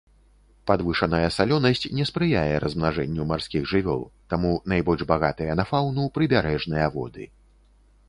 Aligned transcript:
Падвышаная 0.69 1.27
салёнасць 1.35 1.85
не 1.97 2.07
спрыяе 2.11 2.55
размнажэнню 2.65 3.29
марскіх 3.33 3.69
жывёл, 3.75 4.01
таму 4.35 4.51
найбольш 4.77 5.01
багатыя 5.15 5.51
на 5.63 5.71
фаўну 5.75 6.03
прыбярэжныя 6.21 6.87
воды. 7.01 7.23